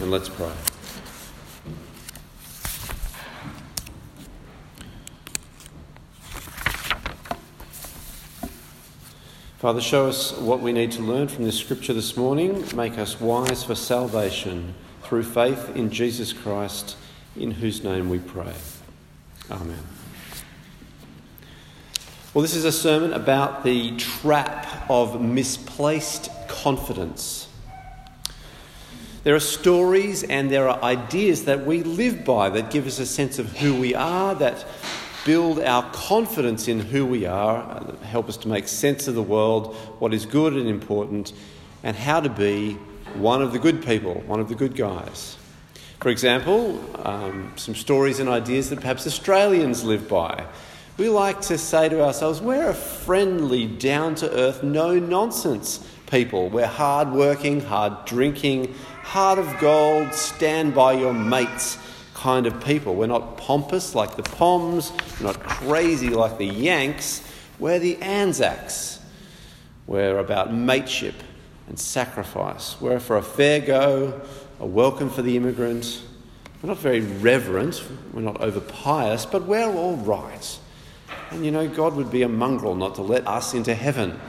[0.00, 0.52] And let's pray.
[9.58, 12.64] Father, show us what we need to learn from this scripture this morning.
[12.76, 16.96] Make us wise for salvation through faith in Jesus Christ,
[17.36, 18.54] in whose name we pray.
[19.50, 19.82] Amen.
[22.34, 27.47] Well, this is a sermon about the trap of misplaced confidence.
[29.28, 33.04] There are stories and there are ideas that we live by that give us a
[33.04, 34.64] sense of who we are, that
[35.26, 39.74] build our confidence in who we are, help us to make sense of the world,
[39.98, 41.34] what is good and important,
[41.82, 42.72] and how to be
[43.16, 45.36] one of the good people, one of the good guys.
[46.00, 50.46] For example, um, some stories and ideas that perhaps Australians live by.
[50.96, 56.48] We like to say to ourselves, we're a friendly, down to earth, no nonsense people.
[56.48, 58.74] We're hard working, hard drinking,
[59.08, 61.78] heart of gold, stand by your mates
[62.12, 62.94] kind of people.
[62.94, 67.22] We're not pompous like the Poms, we're not crazy like the Yanks,
[67.58, 69.00] we're the Anzacs.
[69.86, 71.14] We're about mateship
[71.68, 72.78] and sacrifice.
[72.82, 74.20] We're for a fair go,
[74.60, 76.02] a welcome for the immigrant.
[76.62, 80.58] We're not very reverent, we're not over pious, but we're all right.
[81.30, 84.20] And you know, God would be a mongrel not to let us into heaven.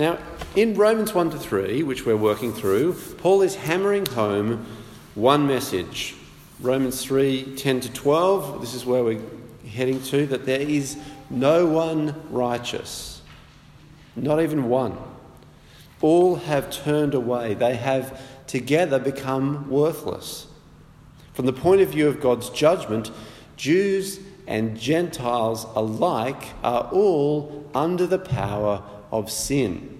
[0.00, 0.16] Now,
[0.56, 4.64] in Romans 1 to 3, which we're working through, Paul is hammering home
[5.14, 6.14] one message.
[6.58, 9.20] Romans 3 10 to 12, this is where we're
[9.68, 10.96] heading to, that there is
[11.28, 13.20] no one righteous,
[14.16, 14.96] not even one.
[16.00, 20.46] All have turned away, they have together become worthless.
[21.34, 23.10] From the point of view of God's judgment,
[23.58, 29.98] Jews and Gentiles alike are all under the power of sin.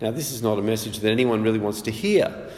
[0.00, 2.50] Now, this is not a message that anyone really wants to hear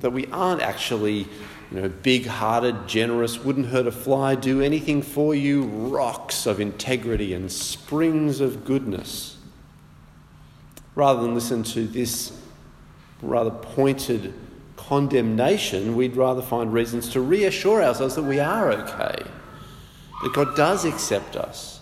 [0.00, 1.26] that we aren't actually
[1.70, 6.60] you know, big hearted, generous, wouldn't hurt a fly, do anything for you, rocks of
[6.60, 9.36] integrity and springs of goodness.
[10.94, 12.32] Rather than listen to this
[13.20, 14.32] rather pointed
[14.76, 19.22] condemnation, we'd rather find reasons to reassure ourselves that we are okay,
[20.22, 21.75] that God does accept us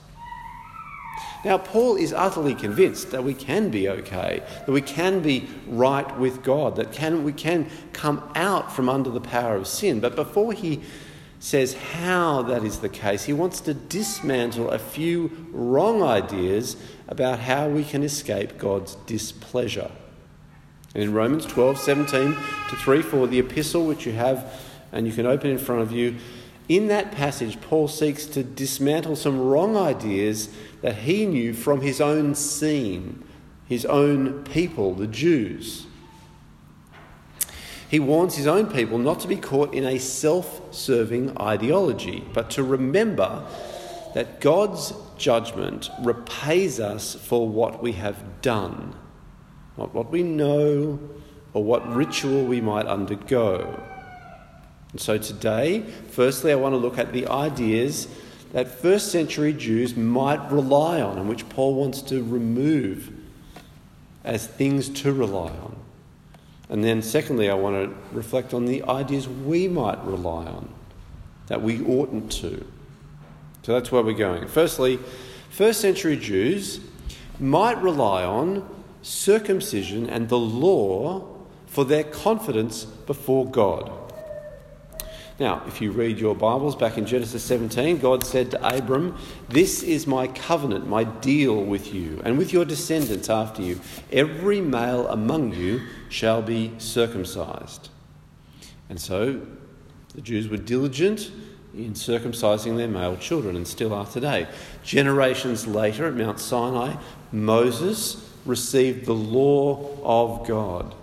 [1.45, 6.19] now, Paul is utterly convinced that we can be okay, that we can be right
[6.19, 10.01] with God, that can, we can come out from under the power of sin.
[10.01, 10.83] But before he
[11.41, 16.77] says how that is the case, he wants to dismantle a few wrong ideas
[17.09, 19.91] about how we can escape God's displeasure.
[20.95, 22.37] in Romans 12, 17
[22.71, 24.63] to 3 4, the epistle which you have
[24.93, 26.17] and you can open in front of you,
[26.69, 30.49] in that passage, Paul seeks to dismantle some wrong ideas
[30.81, 33.23] that he knew from his own scene,
[33.67, 35.87] his own people, the Jews.
[37.89, 42.51] He warns his own people not to be caught in a self serving ideology, but
[42.51, 43.45] to remember
[44.15, 48.95] that God's judgment repays us for what we have done,
[49.77, 50.99] not what we know
[51.53, 53.83] or what ritual we might undergo.
[54.95, 55.81] And so today,
[56.13, 58.07] firstly, I want to look at the ideas
[58.53, 63.13] that first century Jews might rely on and which Paul wants to remove
[64.23, 65.75] as things to rely on.
[66.69, 70.73] And then, secondly, I want to reflect on the ideas we might rely on
[71.49, 72.65] that we oughtn't to.
[73.65, 74.47] So that's where we're going.
[74.47, 75.01] Firstly,
[75.51, 76.79] first century Jews
[77.41, 78.65] might rely on
[79.03, 81.27] circumcision and the law
[81.67, 84.04] for their confidence before God.
[85.41, 89.17] Now, if you read your Bibles back in Genesis 17, God said to Abram,
[89.49, 93.81] This is my covenant, my deal with you, and with your descendants after you.
[94.13, 97.89] Every male among you shall be circumcised.
[98.89, 99.41] And so
[100.15, 101.33] the Jews were diligent
[101.75, 104.47] in circumcising their male children and still are today.
[104.85, 106.95] Generations later at Mount Sinai,
[107.33, 110.95] Moses received the law of God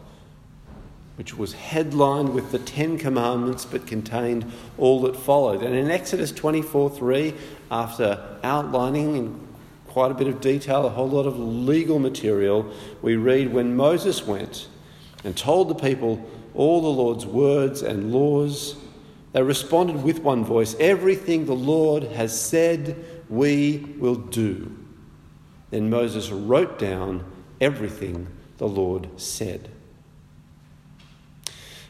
[1.21, 4.44] which was headlined with the Ten Commandments but contained
[4.79, 5.62] all that followed.
[5.62, 7.35] And in Exodus 24 3,
[7.69, 9.47] after outlining in
[9.85, 12.73] quite a bit of detail a whole lot of legal material,
[13.03, 14.68] we read when Moses went
[15.23, 18.75] and told the people all the Lord's words and laws,
[19.31, 22.95] they responded with one voice Everything the Lord has said,
[23.29, 24.75] we will do.
[25.69, 27.24] Then Moses wrote down
[27.62, 28.25] everything
[28.57, 29.69] the Lord said.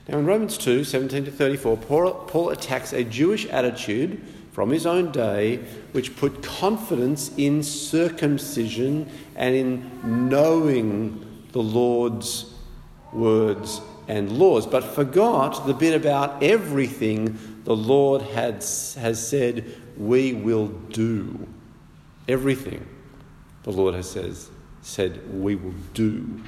[0.08, 4.22] Now, in Romans 2 17 to 34, Paul, Paul attacks a Jewish attitude
[4.52, 5.58] from his own day
[5.94, 12.54] which put confidence in circumcision and in knowing the Lord's
[13.14, 19.66] words and laws, but forgot the bit about everything the Lord had, has said
[19.98, 21.48] we will do.
[22.28, 22.86] Everything
[23.64, 24.50] the Lord has says,
[24.82, 26.42] said we will do.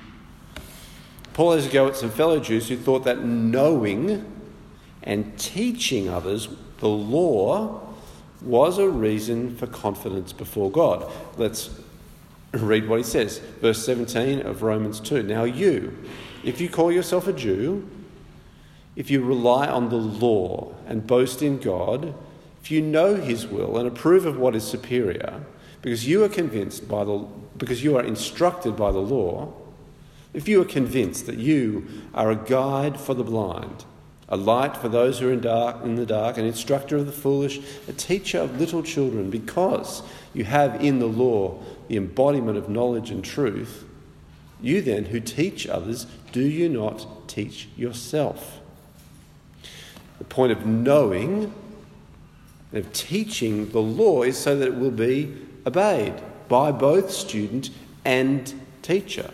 [1.33, 4.25] Paul has a go at some fellow Jews who thought that knowing
[5.01, 6.47] and teaching others
[6.79, 7.81] the law
[8.41, 11.09] was a reason for confidence before God.
[11.37, 11.69] Let's
[12.51, 13.39] read what he says.
[13.61, 15.23] Verse 17 of Romans 2.
[15.23, 15.97] Now, you,
[16.43, 17.89] if you call yourself a Jew,
[18.95, 22.13] if you rely on the law and boast in God,
[22.61, 25.43] if you know his will and approve of what is superior,
[25.81, 27.25] because you are convinced by the
[27.57, 29.53] because you are instructed by the law,
[30.33, 33.85] if you are convinced that you are a guide for the blind,
[34.29, 37.11] a light for those who are in, dark, in the dark, an instructor of the
[37.11, 40.01] foolish, a teacher of little children, because
[40.33, 43.85] you have in the law the embodiment of knowledge and truth,
[44.61, 48.59] you then who teach others, do you not teach yourself?
[50.17, 51.53] The point of knowing,
[52.71, 55.35] and of teaching the law, is so that it will be
[55.67, 56.15] obeyed
[56.47, 57.69] by both student
[58.05, 58.51] and
[58.81, 59.29] teacher.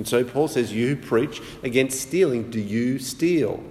[0.00, 3.62] And so Paul says, You who preach against stealing, do you steal?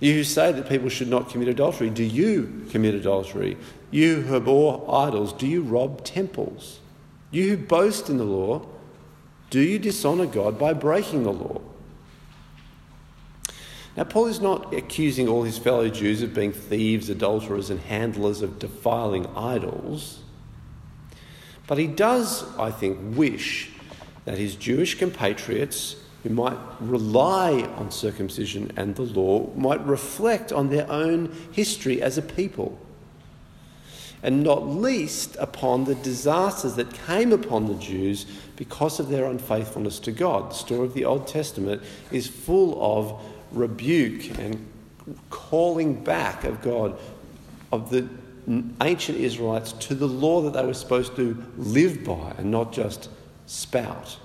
[0.00, 3.58] You who say that people should not commit adultery, do you commit adultery?
[3.90, 6.80] You who abhor idols, do you rob temples?
[7.30, 8.66] You who boast in the law,
[9.50, 11.60] do you dishonour God by breaking the law?
[13.98, 18.40] Now, Paul is not accusing all his fellow Jews of being thieves, adulterers, and handlers
[18.40, 20.20] of defiling idols,
[21.66, 23.72] but he does, I think, wish
[24.30, 30.68] that his Jewish compatriots who might rely on circumcision and the law might reflect on
[30.70, 32.78] their own history as a people,
[34.22, 38.24] and not least upon the disasters that came upon the Jews
[38.54, 40.52] because of their unfaithfulness to God.
[40.52, 41.82] The story of the Old Testament
[42.12, 44.64] is full of rebuke and
[45.28, 46.96] calling back of God,
[47.72, 48.08] of the
[48.80, 53.08] ancient Israelites to the law that they were supposed to live by and not just
[53.50, 54.16] spout.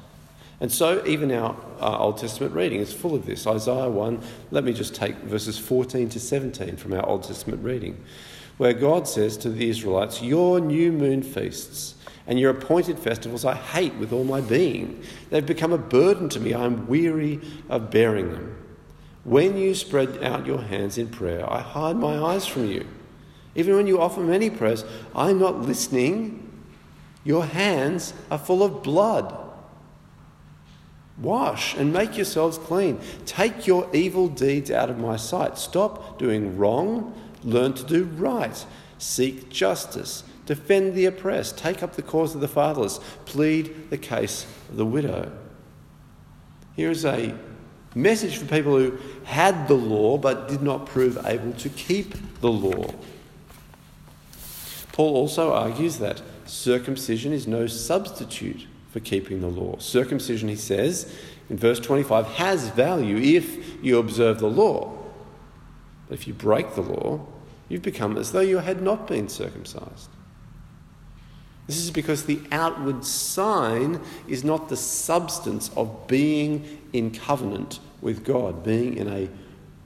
[0.62, 3.46] And so, even our Old Testament reading is full of this.
[3.46, 8.02] Isaiah 1, let me just take verses 14 to 17 from our Old Testament reading,
[8.58, 11.96] where God says to the Israelites, Your new moon feasts
[12.28, 15.04] and your appointed festivals I hate with all my being.
[15.30, 16.54] They've become a burden to me.
[16.54, 18.56] I am weary of bearing them.
[19.24, 22.88] When you spread out your hands in prayer, I hide my eyes from you.
[23.56, 24.86] Even when you offer many prayers,
[25.16, 26.45] I'm not listening.
[27.26, 29.36] Your hands are full of blood.
[31.18, 33.00] Wash and make yourselves clean.
[33.26, 35.58] Take your evil deeds out of my sight.
[35.58, 37.20] Stop doing wrong.
[37.44, 38.66] Learn to do right.
[39.00, 40.24] Seek justice.
[40.46, 41.58] Defend the oppressed.
[41.58, 43.00] Take up the cause of the fatherless.
[43.26, 45.32] Plead the case of the widow.
[46.76, 47.34] Here is a
[47.96, 52.52] message for people who had the law but did not prove able to keep the
[52.52, 52.94] law.
[54.92, 59.78] Paul also argues that circumcision is no substitute for keeping the law.
[59.80, 61.14] Circumcision, he says
[61.50, 64.98] in verse 25, has value if you observe the law.
[66.08, 67.26] But if you break the law,
[67.70, 70.10] you've become as though you had not been circumcised.
[71.68, 78.24] This is because the outward sign is not the substance of being in covenant with
[78.24, 79.28] God, being in a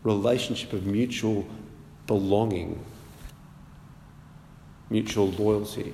[0.03, 1.47] relationship of mutual
[2.05, 2.83] belonging,
[4.89, 5.93] mutual loyalty.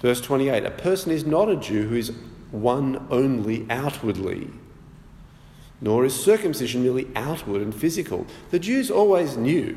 [0.00, 2.12] Verse 28 A person is not a Jew who is
[2.50, 4.50] one only outwardly,
[5.80, 8.26] nor is circumcision merely outward and physical.
[8.50, 9.76] The Jews always knew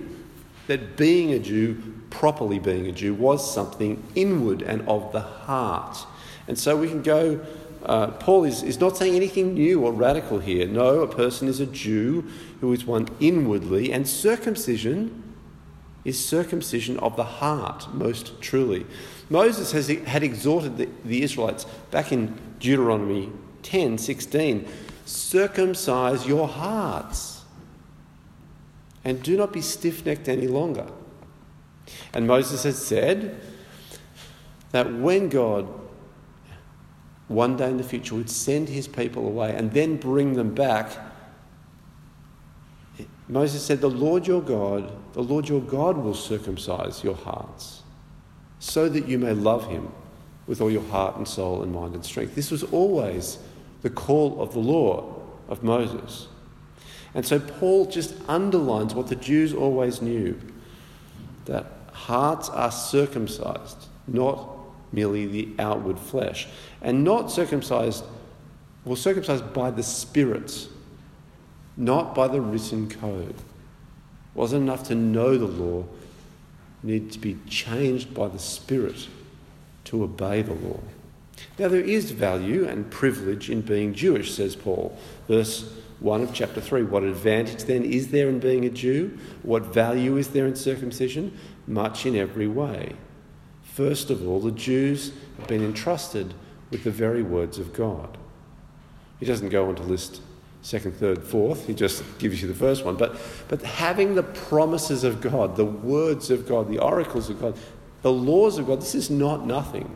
[0.68, 6.06] that being a Jew, properly being a Jew, was something inward and of the heart.
[6.48, 7.46] And so we can go.
[7.84, 10.68] Uh, Paul is, is not saying anything new or radical here.
[10.68, 15.24] No, a person is a Jew who is one inwardly, and circumcision
[16.04, 18.86] is circumcision of the heart, most truly.
[19.30, 23.32] Moses has, had exhorted the, the Israelites back in Deuteronomy
[23.64, 24.68] 10 16
[25.06, 27.44] circumcise your hearts
[29.04, 30.88] and do not be stiff necked any longer.
[32.14, 33.42] And Moses had said
[34.72, 35.68] that when God
[37.28, 40.92] one day in the future would send his people away and then bring them back,
[43.28, 47.84] Moses said, The Lord your God, the Lord your God will circumcise your hearts
[48.60, 49.92] so that you may love him
[50.48, 52.36] with all your heart and soul and mind and strength.
[52.36, 53.38] This was always
[53.82, 55.16] the call of the law
[55.48, 56.28] of Moses.
[57.14, 60.40] And so Paul just underlines what the Jews always knew
[61.46, 64.48] that hearts are circumcised, not
[64.92, 66.48] merely the outward flesh.
[66.82, 68.04] And not circumcised
[68.86, 70.68] We're circumcised by the Spirit,
[71.76, 73.30] not by the written code.
[73.30, 75.84] It wasn't enough to know the law,
[76.84, 79.08] need to be changed by the Spirit
[79.86, 80.80] to obey the law.
[81.58, 84.98] Now, there is value and privilege in being Jewish, says Paul.
[85.28, 86.84] Verse 1 of chapter 3.
[86.84, 89.18] What advantage then is there in being a Jew?
[89.44, 91.38] What value is there in circumcision?
[91.68, 92.96] Much in every way.
[93.64, 96.34] First of all, the Jews have been entrusted
[96.72, 98.18] with the very words of God.
[99.20, 100.22] He doesn't go on to list
[100.62, 101.68] second, third, fourth.
[101.68, 102.96] He just gives you the first one.
[102.96, 107.58] But, but having the promises of God, the words of God, the oracles of God,
[108.02, 109.96] the laws of God, this is not nothing.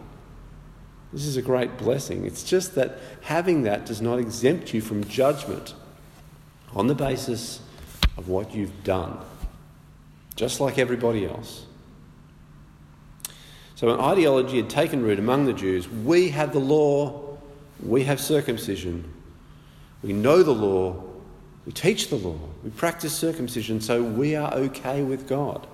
[1.12, 2.26] This is a great blessing.
[2.26, 5.76] It's just that having that does not exempt you from judgment
[6.74, 7.62] on the basis
[8.18, 9.18] of what you've done,
[10.36, 11.66] just like everybody else.
[13.76, 15.88] So, an ideology had taken root among the Jews.
[15.90, 17.38] We have the law,
[17.82, 19.13] we have circumcision,
[20.04, 21.02] we know the law,
[21.66, 25.66] we teach the law, we practice circumcision, so we are okay with God.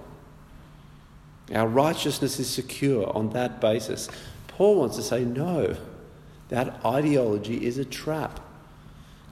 [1.53, 4.07] Our righteousness is secure on that basis.
[4.47, 5.75] Paul wants to say, no,
[6.49, 8.39] that ideology is a trap.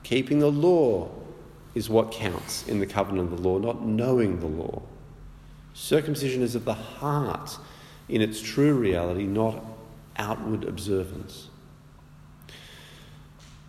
[0.03, 1.11] Keeping the law
[1.75, 4.81] is what counts in the covenant of the law, not knowing the law.
[5.75, 7.55] Circumcision is of the heart
[8.09, 9.63] in its true reality, not
[10.17, 11.49] outward observance.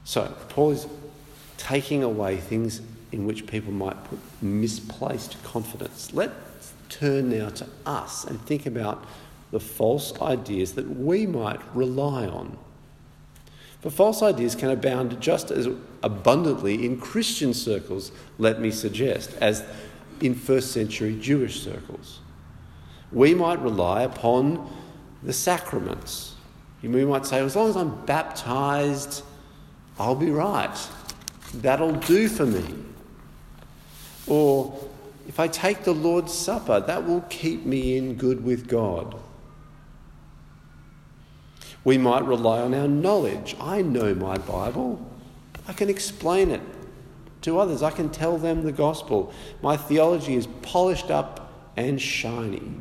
[0.04, 0.86] So, Paul is
[1.58, 2.80] taking away things
[3.12, 6.14] in which people might put misplaced confidence.
[6.14, 9.04] Let's turn now to us and think about
[9.50, 12.56] the false ideas that we might rely on.
[13.80, 15.68] For false ideas can abound just as
[16.02, 19.64] abundantly in Christian circles, let me suggest, as
[20.20, 22.20] in first century Jewish circles.
[23.12, 24.68] We might rely upon
[25.22, 26.34] the sacraments.
[26.82, 29.22] We might say, as long as I'm baptized,
[29.98, 30.76] I'll be right.
[31.54, 32.64] That'll do for me.
[34.26, 34.78] Or
[35.26, 39.16] if I take the Lord's Supper, that will keep me in good with God.
[41.84, 43.56] We might rely on our knowledge.
[43.60, 45.04] I know my Bible.
[45.66, 46.60] I can explain it
[47.42, 47.82] to others.
[47.82, 49.32] I can tell them the gospel.
[49.62, 52.74] My theology is polished up and shiny.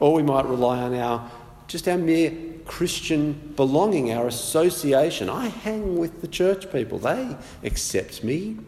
[0.00, 1.30] Or we might rely on our
[1.68, 2.32] just our mere
[2.66, 5.30] Christian belonging, our association.
[5.30, 6.98] I hang with the church people.
[6.98, 8.58] They accept me.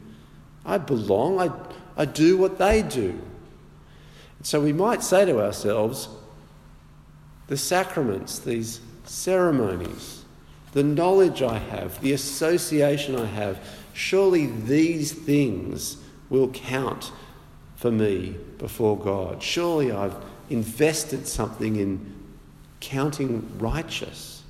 [0.64, 1.40] I belong.
[1.40, 1.50] I,
[1.96, 3.20] I do what they do.
[4.42, 6.08] So we might say to ourselves,
[7.48, 10.24] the sacraments, these ceremonies,
[10.72, 13.58] the knowledge I have, the association I have,
[13.94, 15.96] surely these things
[16.30, 17.10] will count
[17.76, 19.42] for me before God.
[19.42, 20.14] Surely I've
[20.50, 22.14] invested something in
[22.80, 24.42] counting righteous.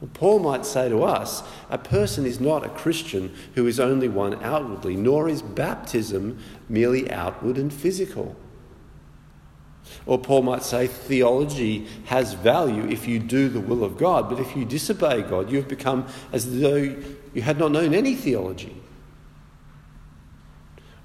[0.00, 4.08] Well, Paul might say to us a person is not a Christian who is only
[4.08, 8.36] one outwardly, nor is baptism merely outward and physical.
[10.06, 14.38] Or Paul might say theology has value if you do the will of God, but
[14.38, 18.76] if you disobey God, you have become as though you had not known any theology.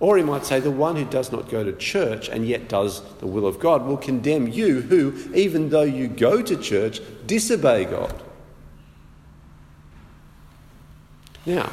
[0.04, 3.02] Or he might say the one who does not go to church and yet does
[3.20, 7.86] the will of God will condemn you who, even though you go to church, disobey
[7.86, 8.14] God.
[11.46, 11.72] Now,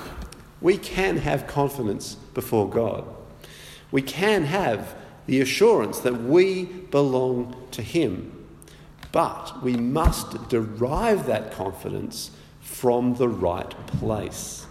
[0.60, 3.04] we can have confidence before God.
[3.90, 4.94] We can have
[5.26, 8.46] the assurance that we belong to Him.
[9.10, 14.68] But we must derive that confidence from the right place.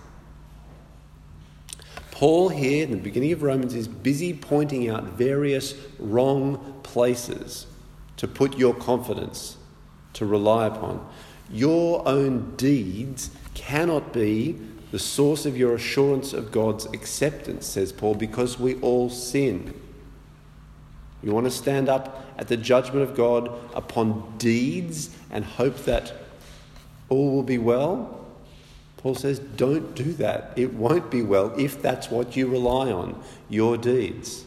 [2.19, 7.65] Paul, here in the beginning of Romans, is busy pointing out various wrong places
[8.17, 9.55] to put your confidence,
[10.11, 11.07] to rely upon.
[11.49, 14.59] Your own deeds cannot be
[14.91, 19.73] the source of your assurance of God's acceptance, says Paul, because we all sin.
[21.23, 26.11] You want to stand up at the judgment of God upon deeds and hope that
[27.07, 28.25] all will be well?
[28.99, 30.51] Paul says, don't do that.
[30.57, 34.43] It won't be well if that's what you rely on, your deeds.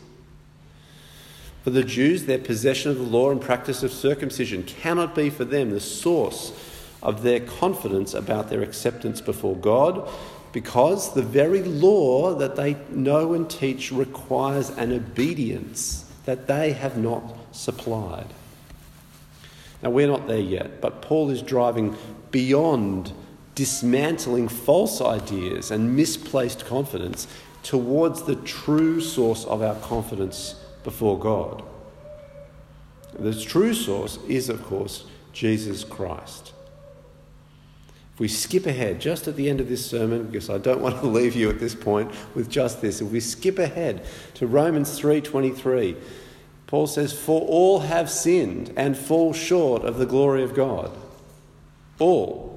[1.65, 5.47] For the Jews, their possession of the law and practice of circumcision cannot be for
[5.47, 6.53] them the source
[7.03, 10.07] of their confidence about their acceptance before God,
[10.53, 16.99] because the very law that they know and teach requires an obedience that they have
[16.99, 18.27] not supplied.
[19.83, 21.97] Now, we're not there yet, but Paul is driving
[22.31, 23.13] beyond
[23.55, 27.27] dismantling false ideas and misplaced confidence
[27.63, 31.63] towards the true source of our confidence before God.
[33.19, 36.53] The true source is, of course, Jesus Christ.
[38.15, 41.01] If we skip ahead just at the end of this sermon, because I don't want
[41.01, 44.05] to leave you at this point with just this, if we skip ahead
[44.35, 45.97] to Romans 3:23,
[46.67, 50.91] Paul says, "For all have sinned and fall short of the glory of God."
[51.99, 52.52] All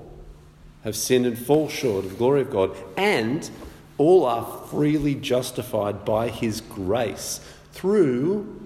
[0.86, 3.50] have sinned and fall short of the glory of God, and
[3.98, 7.42] all are freely justified by his grace
[7.74, 8.62] through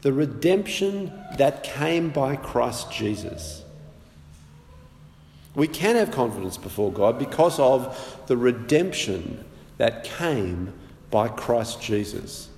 [0.00, 3.62] the redemption that came by Christ Jesus.
[5.54, 9.44] We can have confidence before God because of the redemption
[9.76, 10.72] that came
[11.10, 12.48] by Christ Jesus.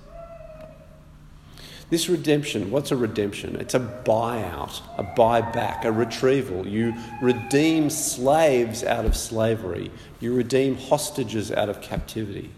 [1.91, 3.57] This redemption, what's a redemption?
[3.57, 6.65] It's a buyout, a buyback, a retrieval.
[6.65, 12.49] You redeem slaves out of slavery, you redeem hostages out of captivity.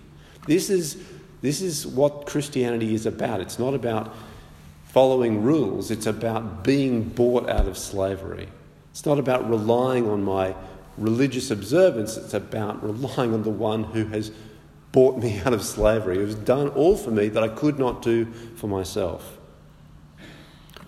[0.46, 1.04] This is,
[1.42, 3.42] this is what Christianity is about.
[3.42, 4.14] It's not about
[4.86, 8.50] following rules, it's about being bought out of slavery.
[8.92, 10.54] It's not about relying on my
[10.96, 14.32] religious observance, it's about relying on the one who has
[14.94, 18.02] bought me out of slavery, who has done all for me that I could not
[18.02, 19.38] do for myself.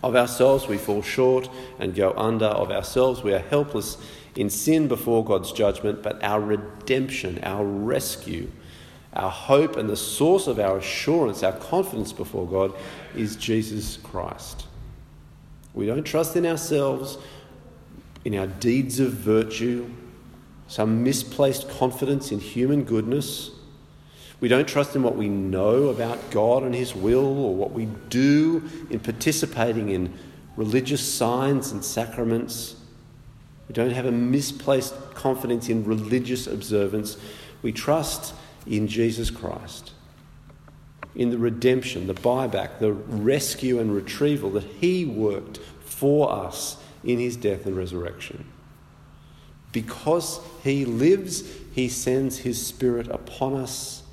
[0.01, 2.45] Of ourselves we fall short and go under.
[2.45, 3.97] Of ourselves we are helpless
[4.35, 8.51] in sin before God's judgment, but our redemption, our rescue,
[9.13, 12.73] our hope, and the source of our assurance, our confidence before God
[13.15, 14.67] is Jesus Christ.
[15.73, 17.17] We don't trust in ourselves,
[18.23, 19.89] in our deeds of virtue,
[20.67, 23.49] some misplaced confidence in human goodness.
[24.45, 27.85] We don't trust in what we know about God and His will or what we
[28.11, 30.13] do in participating in
[30.55, 32.75] religious signs and sacraments.
[33.67, 37.17] We don't have a misplaced confidence in religious observance.
[37.63, 38.35] We trust
[38.67, 39.93] in Jesus Christ,
[41.15, 47.17] in the redemption, the buyback, the rescue and retrieval that He worked for us in
[47.17, 48.45] His death and resurrection.
[49.71, 54.03] Because He lives, He sends His Spirit upon us.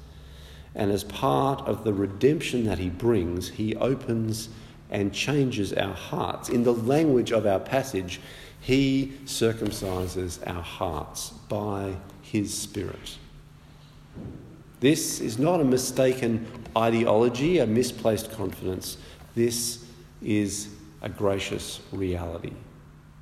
[0.75, 4.49] And as part of the redemption that He brings, He opens
[4.91, 6.49] and changes our hearts.
[6.49, 8.21] In the language of our passage,
[8.61, 13.19] He circumcises our hearts by His Spirit.
[14.81, 18.97] This is not a mistaken ideology, a misplaced confidence.
[19.35, 19.85] This
[20.23, 20.69] is
[21.03, 22.53] a gracious reality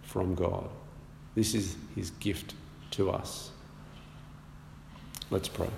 [0.02, 0.68] from God.
[1.34, 2.54] This is His gift
[2.92, 3.50] to us.
[5.30, 5.68] Let's pray.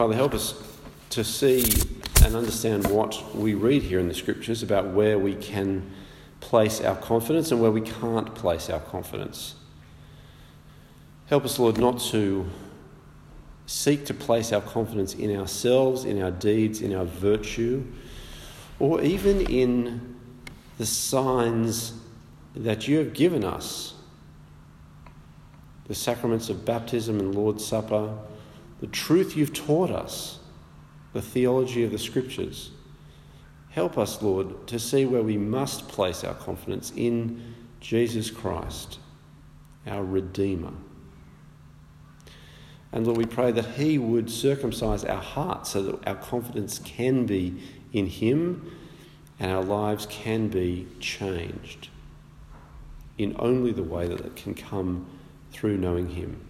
[0.00, 0.54] Father, help us
[1.10, 1.62] to see
[2.24, 5.92] and understand what we read here in the Scriptures about where we can
[6.40, 9.56] place our confidence and where we can't place our confidence.
[11.26, 12.48] Help us, Lord, not to
[13.66, 17.84] seek to place our confidence in ourselves, in our deeds, in our virtue,
[18.78, 20.16] or even in
[20.78, 21.92] the signs
[22.56, 23.92] that you have given us
[25.88, 28.16] the sacraments of baptism and Lord's Supper,
[28.80, 30.38] the truth you've taught us,
[31.12, 32.70] the theology of the Scriptures.
[33.70, 38.98] Help us, Lord, to see where we must place our confidence in Jesus Christ,
[39.86, 40.72] our Redeemer.
[42.92, 47.26] And Lord, we pray that He would circumcise our hearts so that our confidence can
[47.26, 47.62] be
[47.92, 48.72] in Him
[49.38, 51.88] and our lives can be changed
[53.18, 55.06] in only the way that it can come
[55.52, 56.49] through knowing Him.